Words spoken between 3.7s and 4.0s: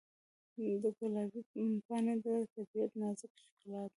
ده.